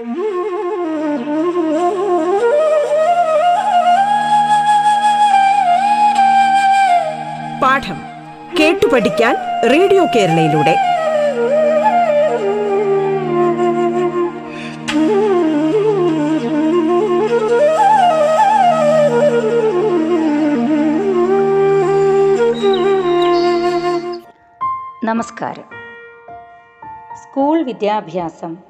[0.00, 0.08] പാഠം
[8.60, 9.36] കേട്ടു പഠിക്കാൻ
[9.70, 10.76] റേഡിയോ കേരളയിലൂടെ.
[25.04, 25.64] നമസ്കാരം.
[27.22, 28.69] സ്കൂൾ വിദ്യാഭ്യാസം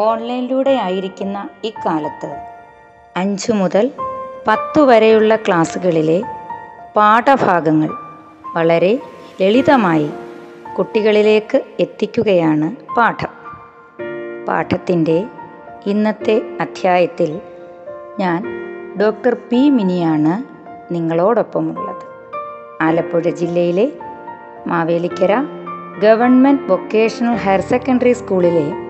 [0.00, 2.28] ഓൺലൈനിലൂടെ ആയിരിക്കുന്ന ഇക്കാലത്ത്
[3.16, 3.90] അഞ്ചു മുതൽ
[4.48, 6.22] പത്ത് വരെയുള്ള ക്ലാസ്സുകളിലെ
[6.96, 7.90] പാഠഭാഗങ്ങൾ
[8.56, 8.98] വളരെ
[9.40, 10.10] ലളിതമായി
[10.78, 13.32] കുട്ടികളിലേക്ക് എത്തിക്കുകയാണ് പാഠം.
[14.48, 15.24] പാഠത്തിന്റെ
[15.86, 17.40] ഇന്നത്തെ അധ്യായത്തിൽ
[18.18, 18.40] ഞാൻ
[19.00, 20.34] ഡോക്ടർ പി മിനിയാണ്
[20.94, 22.04] നിങ്ങളോടൊപ്പമുള്ളത്.
[22.82, 23.92] ആലപ്പുഴ ജില്ലയിലെ
[24.66, 25.32] Mavelikkara
[26.02, 28.89] government vocational higher secondary സ്കൂളിലെ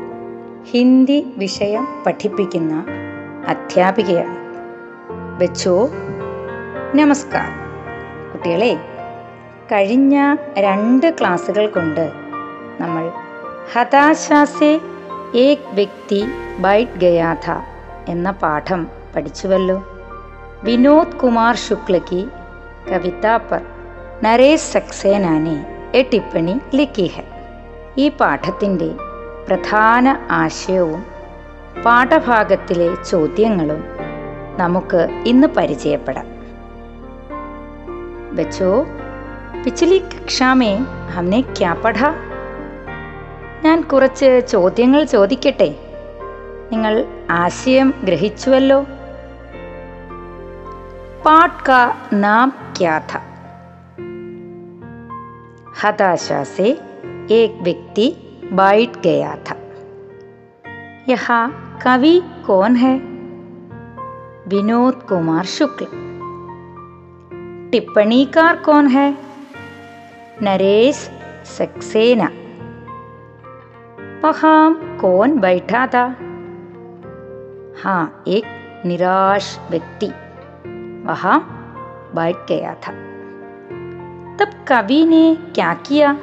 [0.65, 2.85] ഹിന്ദി വിഷയം പഠിപ്പിക്കുന്ന
[3.47, 4.37] അധ്യാപികയാണ്.
[5.39, 5.91] വെച്ചോ?
[6.95, 7.61] നമസ്കാരം.
[8.33, 8.75] കുട്ടികളെ
[9.73, 12.13] കഴിഞ്ഞ രണ്ട് ക്ലാസ്സുകൾ കൊണ്ട്
[12.81, 13.13] നമ്മൾ
[13.73, 14.81] ഹതാശാസെ
[15.35, 16.25] ഏക് വ്യക്തി
[16.59, 17.51] ബൈറ്റ് ഗയാഥ
[18.09, 19.85] എന്ന പാഠം പഠിച്ചുവല്ലോ.
[20.63, 22.29] വിനോദ് കുമാർ ശുക്ലയ്ക്ക്
[22.91, 23.27] കവിത
[24.23, 27.13] നരേഷ് സക്സേനാനെ എ ടിപ്പണി ലിക്കി
[27.99, 29.10] ഈ പാഠത്തിന്റെ
[29.51, 31.07] പ്രധാന ആശയവും
[31.87, 33.85] പാഠഭാഗത്തിലെ ചോദ്യങ്ങളും
[34.59, 36.27] നമുക്ക് ഇന്ന് പരിചയപ്പെടാം.
[38.37, 38.87] വെച്ചോ?
[39.65, 40.77] പിച്ചിലി കക്ഷാമേ
[41.11, 42.15] ഹംനെ ക്യാ പഠാ?
[43.65, 45.75] ഞാൻ കുറച്ച് ചോദ്യങ്ങൾ ചോദിക്കട്ടെ?
[46.73, 48.83] നിങ്ങൾ ആശയം ഗ്രഹിച്ചുവല്ലോ?
[51.27, 53.21] പാട്ട് കാ നാം ക്യാ था
[55.85, 56.77] हताशा से
[58.53, 59.57] बैठ गया था।
[61.09, 62.99] यहाँ कवि कौन है?
[64.49, 65.87] विनोद कुमार शुक्ल।
[67.73, 69.19] टिप्पणीकार कौन है?
[70.43, 71.11] नरेश
[71.45, 72.31] सक्सेना।
[74.29, 76.17] वहाँ कौन बैठा था?
[77.85, 78.45] हाँ एक
[78.87, 80.07] निराश व्यक्ति।
[81.07, 81.41] वहाँ
[82.15, 82.93] बैठ गया था।
[84.37, 86.19] तब कवि ने क्या किया?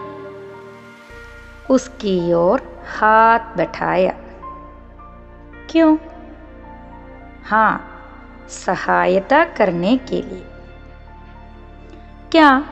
[1.70, 4.14] उसकी ओर हाथ बैठाया।
[5.70, 5.98] क्यों?
[7.44, 7.88] हाँ
[8.50, 10.46] सहायता करने के लिए।
[12.32, 12.66] क्या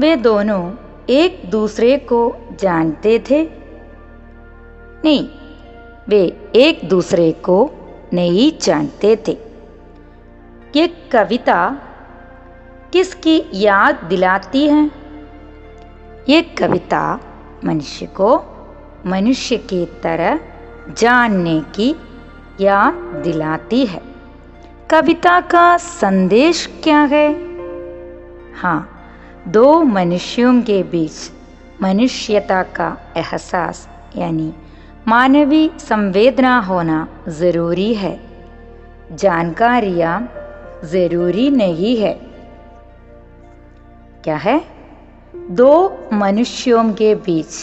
[0.00, 0.72] वे दोनों
[1.10, 3.50] एक दूसरे को जानते थे?
[5.04, 5.28] नहीं,
[6.08, 7.70] वे एक दूसरे को
[8.12, 9.38] नहीं जानते थे।
[10.76, 11.76] ये कविता
[12.92, 14.90] किसकी याद दिलाती है?
[16.28, 17.20] ये कविता
[17.64, 18.42] मनुष्य को
[19.06, 20.40] मनुष्य की तरह
[20.98, 21.96] जानने की
[22.60, 24.02] याद दिलाती है।
[24.90, 27.32] कविता का संदेश क्या है?
[28.60, 28.90] हाँ
[29.48, 31.32] दो मनुष्यों के बीच
[31.82, 34.52] मनुष्यता का एहसास, यानी
[35.08, 38.20] मानवीय संवेदना होना ज़रूरी है।
[39.12, 40.32] जानकारियाँ
[40.84, 42.12] ज़रूरी नहीं है।
[44.24, 44.73] क्या है?
[45.59, 45.71] दो
[46.13, 47.53] मनुष्यों के बीच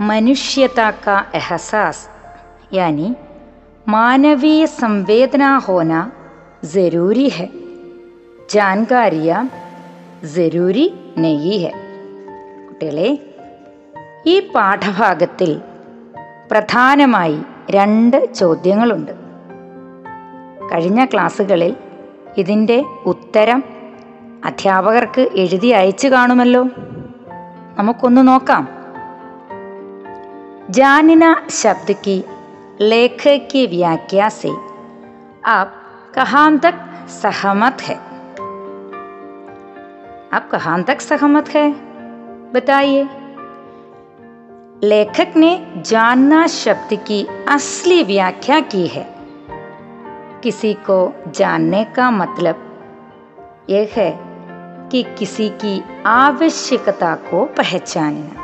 [0.00, 1.98] मनुष्यता का एहसास
[2.74, 3.14] यानी
[3.86, 6.00] मानवीय संवेदना होना
[6.66, 7.48] ज़रूरी है
[8.50, 9.48] जानकारियाँ
[10.34, 10.86] ज़रूरी
[11.18, 11.72] नहीं है
[12.72, 13.08] കുട്ടികളെ
[14.26, 15.50] ഈ പാഠഭാഗത്തിൽ
[16.50, 17.38] പ്രധാനമായി
[17.70, 19.10] രണ്ട് ചോദ്യങ്ങളുണ്ട്
[20.70, 21.72] കഴിഞ്ഞ ക്ലാസ്സുകളിൽ
[22.42, 22.78] ഇതിൻ്റെ
[23.12, 23.60] ഉത്തരം
[24.44, 26.62] അധ്യാപകർക്ക് എഴുതി അയച്ചു കാണുമല്ലോ
[27.78, 28.64] നമുക്കൊന്ന് നോക്കാം
[30.70, 32.16] जानना शब्द की
[32.80, 34.50] लेखक की व्याख्या से
[35.46, 35.72] आप
[36.14, 36.74] कहाँ तक
[37.12, 37.96] सहमत है
[40.32, 41.64] आप कहाँ तक सहमत है
[42.52, 43.02] बताइए
[44.84, 45.50] लेखक ने
[45.86, 49.06] जानना शब्द की असली व्याख्या की है
[50.42, 50.98] किसी को
[51.36, 52.66] जानने का मतलब
[53.70, 54.23] यह है
[54.95, 58.41] कि किसी की आवश्यकता को पहचानना।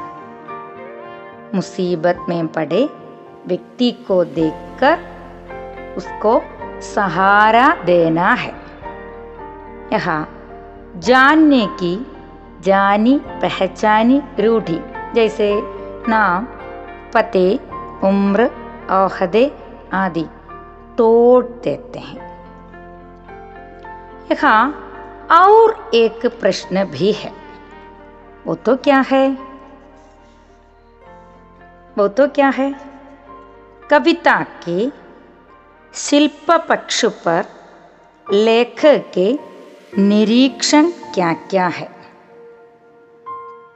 [1.55, 2.89] मुसीबत में पड़े
[3.47, 4.99] व्यक्ति को देखकर
[5.97, 6.41] उसको
[6.81, 8.53] सहारा देना है।
[9.93, 10.29] यहाँ
[10.97, 12.11] जानने की,
[12.61, 14.81] जानी, पहचानी रूढ़ी,
[15.13, 15.61] जैसे
[16.09, 16.47] नाम,
[17.13, 17.59] पते,
[18.03, 18.51] उम्र,
[18.89, 19.51] औहदे
[19.93, 20.25] आदि
[20.97, 22.19] तोड़ देते हैं।
[24.31, 24.87] यहाँ
[25.31, 27.33] और एक प्रश्न भी है।
[28.47, 29.29] वो तो क्या है?
[31.97, 32.75] वो तो क्या है?
[33.89, 34.91] कविता के
[35.93, 37.45] शिल्प पक्ष पर
[38.31, 39.39] लेखक के
[39.97, 41.91] निरीक्षण क्या क्या है?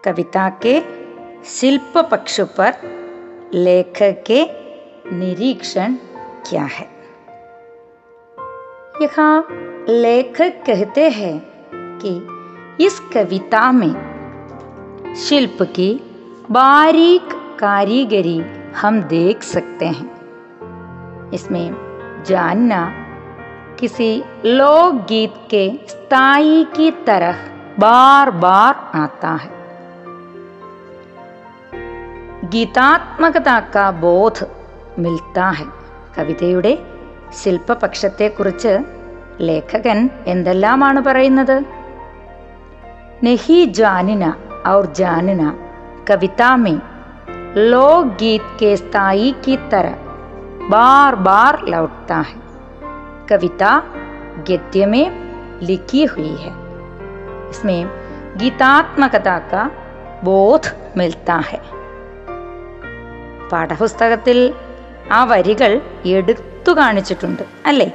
[0.06, 0.82] कविता के
[1.46, 2.74] शिल्प पक्ष पर
[3.54, 4.46] लेखक के
[5.16, 5.96] निरीक्षण
[6.50, 6.95] क्या है?
[9.03, 9.47] यहाँ
[9.89, 11.35] लेखक कहते हैं
[12.03, 12.13] कि
[12.87, 13.95] इस कविता में
[15.17, 15.91] शिल्प की
[16.51, 17.29] बारीक
[17.61, 18.39] कारीगरी
[18.77, 20.11] हम देख सकते हैं
[21.31, 21.77] इसमें
[22.27, 22.83] जानना
[23.81, 24.11] किसी
[24.47, 27.49] लोकगीत के स्थाई की तरह
[27.79, 29.61] बार बार आता है
[32.53, 33.51] ഗീതാത്മകത
[34.03, 34.45] ബോധ്
[34.99, 35.67] മിൽത്താ ഹെ
[36.15, 36.73] കവിതയുടെ
[37.41, 38.73] ശില്പപക്ഷത്തെക്കുറിച്ച്
[39.41, 41.57] ലേഖകൻ എന്തെല്ലാമാണ് പറയുന്നത്
[43.25, 44.25] നെഹി ജാനിന
[44.69, 45.43] ഔർ ജാനിന
[46.07, 46.79] कविता में
[47.65, 49.95] लोकगीत के स्थाई की तरह
[50.69, 52.39] बार बार लौटता है
[53.29, 53.73] कविता
[54.49, 55.05] गद्य में
[55.63, 56.53] लिखी हुई है
[57.51, 57.81] इसमें
[58.39, 59.63] गीतात्मकता का
[60.25, 60.65] बोध
[60.97, 61.61] मिलता है
[63.51, 64.39] പാഠപുസ്തകത്തിൽ
[65.13, 65.73] ആ വരികൾ
[66.11, 67.91] എടുത്തു കാണിച്ചിട്ടുണ്ട് അല്ലേ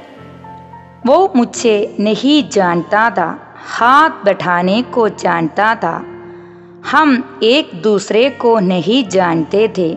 [1.08, 3.26] वो मुझे नहीं जानता था
[3.74, 5.92] हाथ बैठाने को जानता था
[6.92, 9.88] हम एक दूसरे को नहीं जानते थे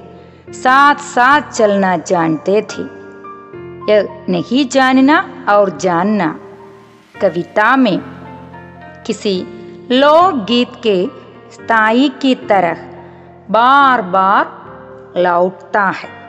[0.54, 2.84] साथ साथ चलना जानते थे
[3.90, 5.18] यह नहीं जानना
[5.50, 6.30] और जानना
[7.22, 8.00] कविता में
[9.08, 9.36] किसी
[9.92, 10.98] लोकगीत के
[11.52, 12.88] स्थाई की तरह
[13.52, 14.44] बार बार
[15.18, 16.23] लौटता है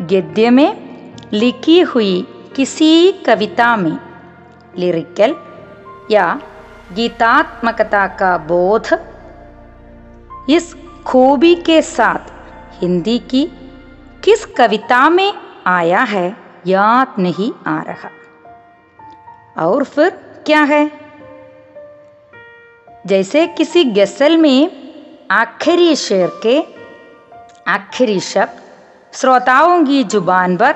[0.00, 0.76] गद्य में
[1.32, 3.98] लिखी हुई किसी कविता में
[4.78, 5.34] लिरिकल
[6.10, 6.26] या
[6.92, 8.88] गीतात्मकता का बोध
[10.50, 10.74] इस
[11.06, 12.30] खूबी के साथ
[12.82, 13.44] हिंदी की
[14.24, 15.32] किस कविता में
[15.66, 16.36] आया है
[16.66, 18.10] याद नहीं आ रहा
[19.64, 20.10] और फिर
[20.46, 20.90] क्या है
[23.06, 24.70] जैसे किसी गसल में
[25.30, 26.60] आखिरी शेर के
[27.70, 28.67] आखिरी शब्द
[29.13, 30.75] श्रोताओं की जुबान पर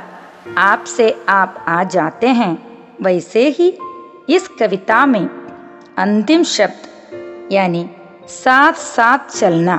[0.58, 2.58] आपसे आप आ जाते हैं
[3.02, 3.70] वैसे ही
[4.30, 5.28] इस कविता में
[5.98, 7.90] अंतिम शब्द यानी
[8.30, 9.78] साथ साथ चलना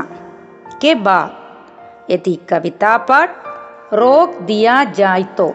[0.83, 3.29] के बाद यदि कविता पर
[3.93, 5.49] रोक दिया जाए तो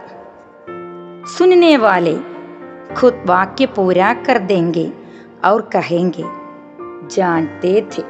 [1.28, 2.16] सुनने वाले
[2.96, 4.92] खुद वाक्य पूरा कर देंगे
[5.46, 6.24] और कहेंगे
[7.16, 8.04] जानते थे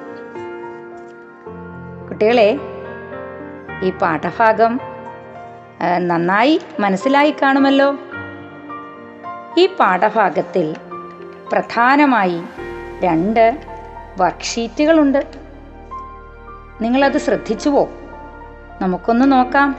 [2.08, 2.50] കുട്ടികളെ
[3.84, 4.74] ഈ പാഠഭാഗം
[5.82, 7.88] ആ, നന്നായി മനസ്സിലായി കാണുമല്ലോ
[9.58, 10.68] ഈ പാഠഭാഗത്തിൽ
[11.52, 12.38] പ്രധാനമായി
[13.04, 13.46] രണ്ട്
[14.20, 15.22] വർക്ക്ഷീറ്റുകളുണ്ട്
[16.82, 17.86] നിങ്ങളത് ശ്രദ്ധിച്ചുവോ
[18.82, 19.70] നമുക്കൊന്ന് നോക്കാം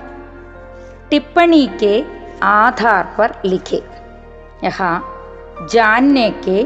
[1.11, 1.91] टिप्पणी के
[2.55, 3.79] आधार पर लिखे
[4.64, 4.93] यहाँ
[5.73, 6.56] जानने के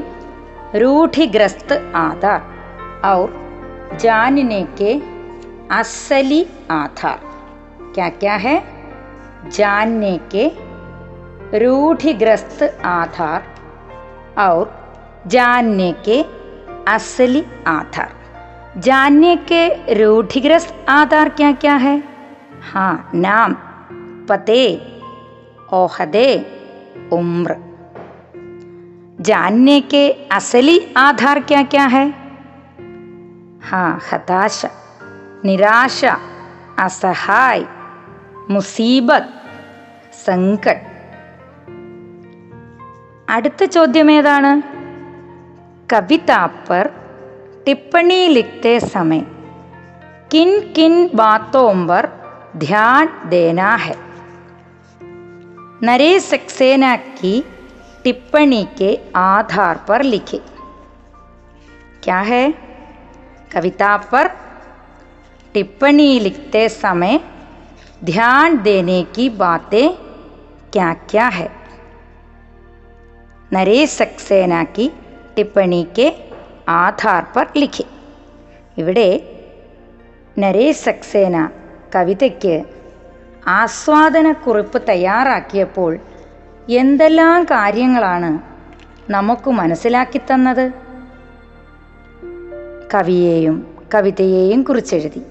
[0.79, 2.41] रूढ़िग्रस्त आधार
[3.05, 3.27] और
[3.99, 4.91] जानने के
[5.74, 7.20] असली आधार
[7.96, 8.64] क्या क्या है?
[9.50, 10.48] जानने के
[11.60, 13.44] रूढ़िग्रस्त आधार
[14.38, 14.74] और
[15.28, 16.22] जानने के
[16.88, 18.12] असली आधार
[18.78, 22.04] जानने के रूढ़िग्रस्त आधार क्या क्या है?
[22.74, 23.54] हाँ नाम,
[24.30, 24.82] पते
[25.74, 26.46] ओहदे
[27.14, 27.56] उम्र।
[29.22, 32.08] जानने के असली आधार क्या क्या है?
[33.64, 34.70] हाँ हताशा।
[35.45, 36.15] निराशा
[36.85, 37.61] असहाय
[38.55, 39.35] മുസീബത്ത്
[40.27, 40.87] സങ്കട്ട്
[43.35, 44.53] അടുത്ത ചോദ്യം ഏതാണ്
[45.89, 46.87] कविता पर
[47.67, 49.21] टिप्पणी लिखते समय
[50.33, 52.07] किन किन बातों पर
[52.57, 53.95] ध्यान देना है
[55.83, 57.33] नरेश सक्सेना की
[58.05, 60.41] टिप्पणी के आधार पर लिखे
[62.03, 62.45] क्या है
[63.53, 64.31] कविता पर
[65.55, 67.19] टिप्पणी लिखते समय
[68.05, 69.89] ध्यान देने की बातें
[70.73, 71.49] क्या क्या है
[73.53, 74.91] नरेश सक्सेना की
[75.37, 76.09] टिप्पणी के
[76.73, 77.85] ആധാർ പർ ലിഖി
[78.77, 79.07] ഇവിടെ
[80.37, 81.37] നരേഷ് സക്സേന
[81.95, 82.57] കവിതയ്ക്ക്
[83.53, 85.93] ആസ്വാദനക്കുറിപ്പ് തയ്യാറാക്കിയപ്പോൾ
[86.73, 88.31] എന്തെല്ലാം കാര്യങ്ങളാണ്
[89.11, 90.67] നമുക്ക് മനസ്സിലാക്കി തന്നത്
[92.95, 93.57] കവിയെയും
[93.95, 95.23] കവിതയെയും കുറിച്ചെഴുതി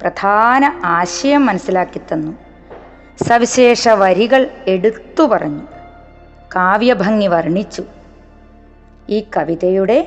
[0.00, 2.32] പ്രധാന ആശയം മനസ്സിലാക്കി തന്നു
[3.26, 5.64] സവിശേഷ വരികൾ എടുത്തു പറഞ്ഞു
[6.56, 7.84] കാവ്യഭംഗി വർണ്ണിച്ചു
[9.10, 9.98] ഈ കവിതയുടെ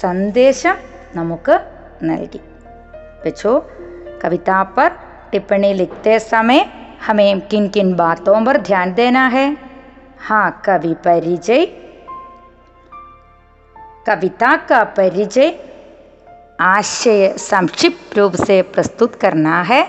[0.00, 0.76] സന്ദേശം
[1.16, 1.54] നമുക്ക്
[2.02, 2.40] നൽകി
[3.24, 3.60] बच्चों
[4.20, 4.90] कविता पर
[5.30, 6.60] टिप्पणी लिखते समय
[7.00, 9.46] हमें किन किन बातों पर ध्यान देना है
[10.20, 11.64] हाँ कवि परिचय
[14.06, 15.48] कविता का परिचय
[16.60, 19.82] आशय संक्षिप्त रूप से प्रस्तुत करना है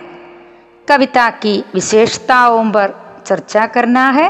[0.87, 2.93] कविता की विशेषताओं पर
[3.27, 4.27] चर्चा करना है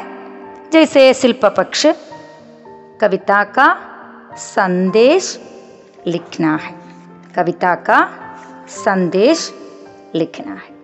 [0.71, 1.85] जैसे शिल्प पक्ष
[3.01, 3.67] कविता का
[4.37, 5.37] संदेश
[6.07, 6.73] लिखना है
[7.35, 7.99] कविता का
[8.83, 9.51] संदेश
[10.15, 10.75] लिखना है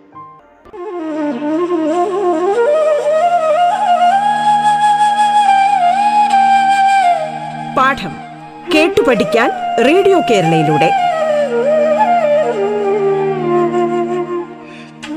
[7.76, 8.12] പാഠം
[8.72, 9.48] കേട്ടു പഠിക്കാൻ
[9.84, 10.88] റേഡിയോ കേരളയിലൂടെ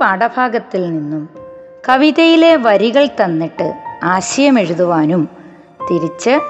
[0.00, 1.28] പാഠഭാഗത്തിൽ നിന്നും
[1.88, 3.72] കവിതയിലെ വരികൾ തന്നിട്ട്
[4.02, 5.28] ആശയം എഴുതുവാനും
[5.90, 6.40] തിരിച്ച്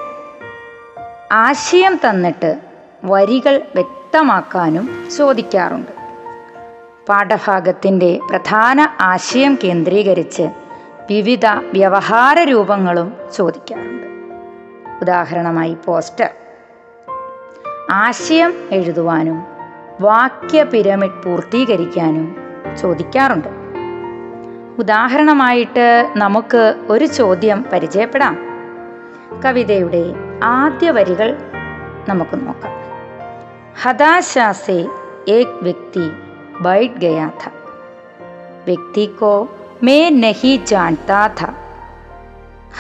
[1.33, 2.61] ആശയം തന്നിട്ട്
[3.05, 5.93] വരികൾ വ്യക്തമാക്കാനും ചോദിക്കാറുണ്ട്.
[7.09, 10.43] പാഠഭാഗത്തിന്റെ പ്രധാന ആശയം കേന്ദ്രീകരിച്ച്
[11.11, 14.07] വിവിധ വ്യവഹാര രൂപങ്ങളും ചോദിക്കാറുണ്ട്.
[15.01, 16.31] ഉദാഹരണമായി പോസ്റ്റർ.
[17.91, 19.45] ആശയം എഴുതുവാനും
[20.01, 22.44] വാക്യ പിരമിഡ് പൂർത്തീകരിക്കാനും
[22.82, 23.50] ചോദിക്കാറുണ്ട്
[24.78, 28.36] ഉദാഹരണമായിട്ട് നമുക്ക് ഒരു ചോദ്യം പരിചയപ്പെടാം
[29.44, 30.04] കവിതയുടെ
[30.56, 31.32] ആദ്യ വരികൾ
[32.10, 32.76] നമുക്ക് നോക്കാം
[33.76, 34.76] हताशा से
[35.30, 36.06] एक व्यक्ति
[36.62, 37.52] बैठ गया था
[38.66, 39.30] व्यक्ति को
[39.84, 41.50] मैं नहीं जानता था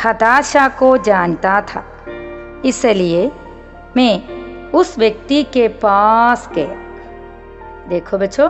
[0.04, 1.84] हताशा को जानता था
[2.66, 3.22] इसलिए
[3.98, 4.14] मैं
[4.72, 6.76] उस व्यक्ति के पास गया
[7.90, 8.50] देखो बच्चों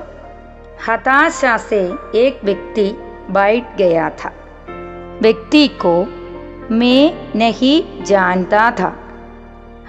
[0.89, 1.81] हताशा से
[2.15, 2.91] एक व्यक्ति
[3.31, 4.33] बैठ गया था।
[5.23, 5.95] व्यक्ति को
[6.71, 8.93] मैं नहीं जानता था।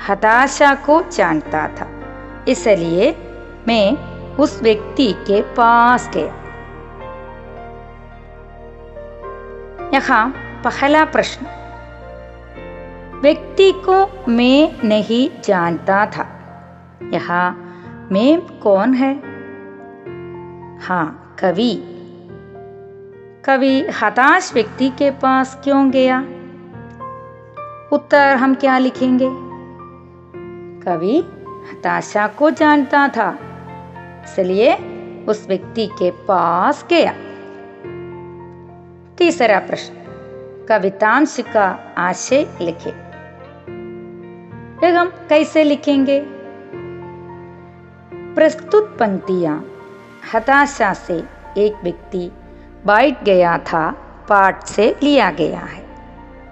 [0.09, 1.87] हताशा को जानता था,
[2.47, 3.11] इसलिए
[3.67, 3.97] मैं
[4.35, 6.33] उस व्यक्ति के पास गया।
[9.93, 10.27] यहाँ
[10.63, 11.45] पहला प्रश्न।
[13.21, 16.27] व्यक्ति को मैं नहीं जानता था।
[17.13, 17.47] यहाँ
[18.11, 19.34] मैं कौन है?
[20.81, 21.91] हाँ कवि।
[23.45, 26.19] कवि, हताश व्यक्ति के पास क्यों गया?
[27.91, 29.29] उत्तर हम क्या लिखेंगे?
[30.85, 31.19] कवि,
[31.71, 33.37] हताशा को जानता था,
[34.23, 34.75] इसलिए
[35.27, 37.13] उस व्यक्ति के पास गया।
[39.17, 39.93] तीसरा प्रश्न,
[40.69, 43.05] कवितांश का आशय लिखे।
[44.87, 46.25] हम कैसे लिखेंगे?
[48.35, 49.71] प्रस्तुत पंक्तियाँ
[50.33, 51.23] हताशा से
[51.57, 52.31] एक व्यक्ति
[52.87, 53.91] बैठ गया था,
[54.29, 55.85] पाठ से लिया गया है।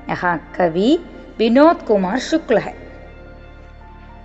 [0.09, 1.05] यहाँ कवि
[1.39, 2.75] विनोद कुमार शुक्ल है।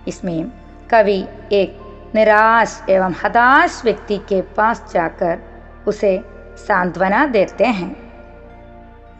[0.07, 0.51] इसमें
[0.89, 1.77] कवि एक
[2.15, 5.39] निराश एवं हताश व्यक्ति के पास जाकर
[5.87, 6.21] उसे
[6.57, 7.95] सांत्वना देते हैं।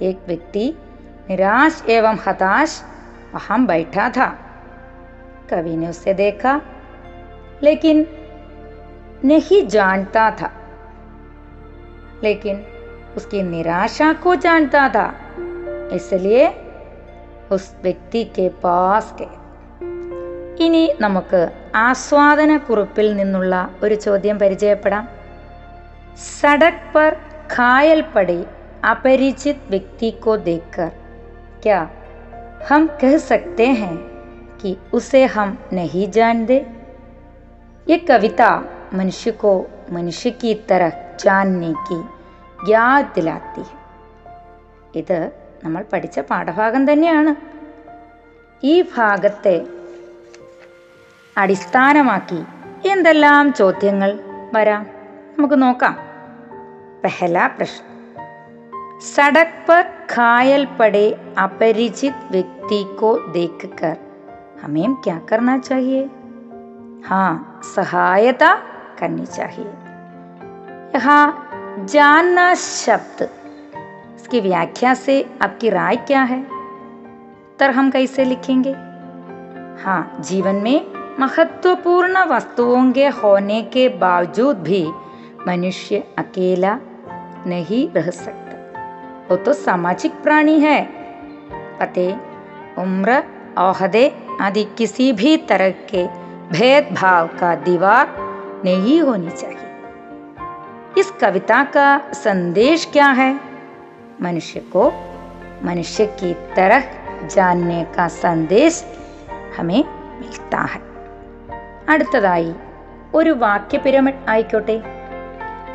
[0.02, 0.78] एक व्यक्ति
[1.30, 2.84] निराश एवं हताश
[3.34, 4.28] वहाँ बैठा था।
[5.50, 6.62] कवि ने उसे देखा,
[7.64, 8.19] लेकिन
[9.25, 10.51] नहीं जानता था
[12.23, 12.65] लेकिन
[13.17, 15.07] उसकी निराशा को जानता था
[15.93, 16.45] इसलिए
[17.53, 19.45] उस व्यक्ति के पास गए
[20.61, 21.41] ഇനി നമുക്ക്
[21.77, 25.05] ആസ്വാദന കുറിപ്പിൽ നിന്നുള്ള ഒരു ചോദ്യം പരിചയപ്പെടാം
[26.41, 27.11] സടക് पर
[27.51, 28.37] घायल पड़े
[28.85, 30.91] अपरिचित व्यक्ति को देखकर
[31.63, 31.81] क्या
[32.69, 33.97] हम कह सकते हैं
[34.61, 36.57] कि उसे हम नहीं जानते
[37.87, 38.51] ये कविता
[38.95, 39.53] मनुष्य को
[39.93, 40.93] मनुष्य की तरह
[41.25, 41.99] जानने की
[42.73, 43.83] याद दिलाती है
[44.95, 45.19] ഇത്
[45.65, 47.33] നമ്മൾ പഠിച്ച പാഠഭാഗം തന്നെയാണ്
[48.63, 49.55] ഈ ഭാഗത്തെ
[51.37, 52.41] അടിസ്ഥാനമാക്കി
[52.85, 54.11] എന്തെല്ലാം ചോദ്യങ്ങൾ
[54.53, 54.85] വരാം
[55.39, 55.95] നമുക്ക് നോക്കാം
[57.05, 57.83] पहला प्रश्न
[59.07, 61.03] सड़क पर घायल पड़े
[61.39, 63.97] अपरिचित व्यक्ति को देखकर
[64.63, 66.01] हमें क्या करना चाहिए
[67.05, 67.33] हाँ
[67.75, 68.51] सहायता
[69.00, 69.66] करनी चाहिए।
[70.96, 73.30] यहाँ जानना शब्द,
[74.16, 76.40] इसकी व्याख्या से आपकी राय क्या है?
[76.40, 78.72] उत्तर हम कैसे लिखेंगे।
[79.84, 80.86] हाँ जीवन में
[81.20, 84.86] महत्वपूर्ण वस्तुओं के होने के बावजूद भी
[85.48, 86.78] मनुष्य अकेला
[87.48, 90.82] नहीं रह सकता। वो तो सामाजिक प्राणी है।
[91.80, 92.12] पते,
[92.78, 93.24] उम्र,
[93.58, 94.08] औहदे
[94.42, 96.06] आदि किसी भी तरह के
[96.50, 98.08] भेदभाव का दीवार
[98.65, 103.33] नहीं होनी चाहिए इस कविता का संदेश क्या है
[104.23, 104.87] मनुष्य को
[105.65, 106.83] मनुष्य की तरह
[107.27, 108.85] जानने का संदेश
[109.57, 109.83] हमें
[110.21, 110.83] मिलता है
[111.93, 112.53] അടുത്തതായി
[113.15, 114.77] ഒരു വാക്യ പിരമിഡ് ആയിക്കോട്ടെ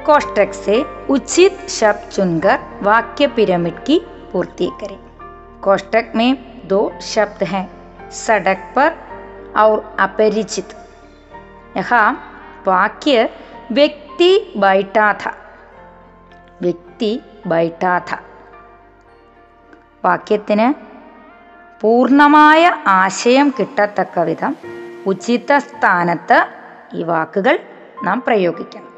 [0.08, 0.75] कोष्टक से
[1.10, 3.98] उचित शब्द चुनकर वाक्य पिरामिड की
[4.32, 4.98] पूर्ति करें
[5.62, 6.30] कोष्टक में
[6.68, 7.66] दो शब्द हैं
[8.20, 8.89] सड़क पर
[9.56, 10.70] और अपरिचित
[11.78, 12.06] यहाँ
[12.66, 13.28] വാക്യ
[13.71, 15.28] വ്യക്തി ബൈട്ടാഥ.
[16.62, 18.16] വ്യക്തി ബൈട്ടാഥ.
[20.04, 20.75] വാക്യത്തിന്
[21.80, 24.56] പൂർണമായ ആശയം കിട്ടത്തക്ക വിധം
[25.06, 26.47] ഉചിത സ്ഥാനത്ത്
[26.94, 27.59] ഈ വാക്കുകൾ
[28.04, 28.88] നാം പ്രയോഗിക്കണം.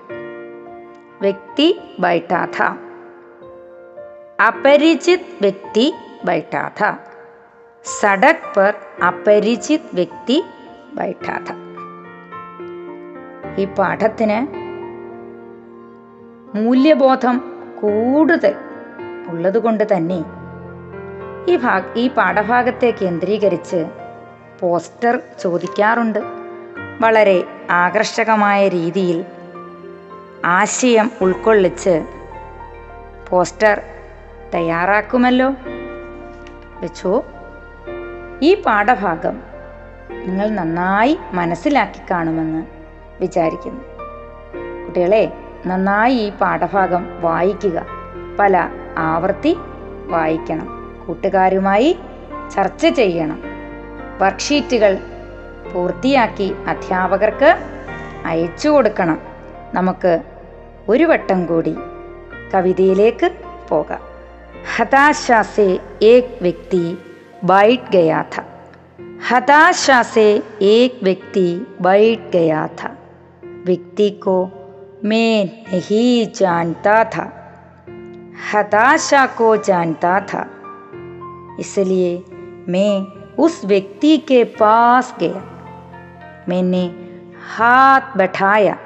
[1.20, 2.62] വ്യക്തി ബൈട്ടാഥ.
[4.42, 5.94] അപരിചിത് വ്യക്തി
[6.24, 6.92] ബൈട്ടാഥ.
[8.00, 8.74] സഡക് പർ
[9.06, 10.44] അപരിചിത് വ്യക്തി
[10.94, 11.65] ബൈട്ടാഥ.
[13.58, 14.66] ഈ പാഠത്തിന്
[16.56, 18.54] മൂല്യബോധം കൂടുതൽ
[19.28, 20.24] ഉള്ളതുകൊണ്ട് തന്നെ
[21.48, 23.86] ഈ ഭാഗ ഈ പാഠഭാഗത്തെ കേന്ദ്രീകരിച്ച്
[24.60, 26.18] പോസ്റ്റർ ചോദിക്കാറുണ്ട്.
[27.00, 29.24] വളരെ ആകർഷകമായ രീതിയിൽ
[30.44, 32.06] ആശയം ഉൾക്കൊള്ളിച്ച്
[33.30, 33.82] പോസ്റ്റർ
[34.54, 35.54] തയ്യാറാക്കുമല്ലോ.
[36.80, 37.24] വെച്ചോ?
[38.42, 39.42] ഈ പാഠഭാഗം
[40.26, 42.75] നിങ്ങൾ നന്നായി മനസ്സിലാക്കി കാണുമെന്ന്
[43.20, 43.80] വിചാരിക്കുന്നു.
[44.84, 45.32] കുട്ടികളെ
[45.66, 47.86] നന്നായി ഈ പാഠഭാഗം വായിക്കുക.
[48.38, 49.56] പല ആവർത്തി
[50.06, 50.96] വായിക്കണം.
[51.06, 51.98] കൂട്ടുകാരുമായി
[52.54, 53.42] ചർച്ച ചെയ്യണം.
[54.18, 54.98] വർക്ക്ഷീറ്റുകൾ
[55.74, 57.56] പൂർത്തിയാക്കി അധ്യാപകർക്ക്
[58.26, 59.20] അയച്ചു കൊടുക്കണം.
[59.74, 60.22] നമുക്ക്
[60.88, 61.76] ഒരു വട്ടം കൂടി
[62.54, 63.30] കവിതയിലേക്ക്
[63.68, 64.00] പോകാം.
[64.76, 66.98] ഹതാശാസേ ഏക് വ്യക്തി
[67.44, 68.40] ബൈറ്റ് ഗയാഥ
[69.28, 72.95] ഹതാശാസെ ഏക് വ്യക്തി ബൈറ്റ് ഗയാഥ
[73.66, 74.50] व्यक्ति को
[75.04, 77.32] मैं नहीं जानता था।
[78.54, 80.50] हताशा को जानता था।
[81.60, 82.24] इसलिए
[82.68, 83.06] मैं
[83.38, 85.42] उस व्यक्ति के पास गया।
[86.48, 86.86] मैंने
[87.56, 88.78] हाथ बैठाया।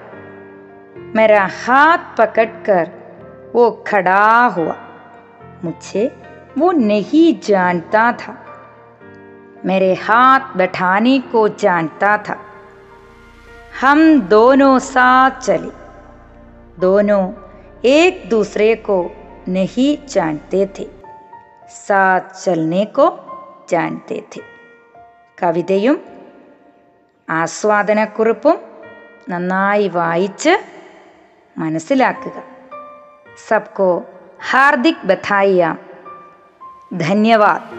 [1.17, 2.91] मेरा हाथ पकड़कर
[3.55, 4.77] वो खड़ा हुआ।
[5.65, 6.17] मुझे
[6.59, 8.47] वो नहीं जानता था।
[9.65, 12.50] मेरे हाथ बैठाने को जानता था।
[13.82, 15.72] हम दोनों साथ चले
[16.80, 17.24] दोनों
[17.90, 18.98] एक दूसरे को
[19.50, 20.88] नहीं जानते थे
[21.78, 23.08] साथ चलने को
[23.70, 24.42] जानते थे
[25.38, 25.96] കവിതയും
[27.28, 28.58] ആസ്വാദനക്കുറിപ്പും
[29.30, 30.54] നന്നായി വായിച്ച്
[31.58, 32.38] മനസ്സിലാക്കുക
[33.48, 33.90] സബ്കോ
[34.52, 35.64] ഹാർദിക് ബധായിയ
[36.98, 37.79] ധന്യവാദ്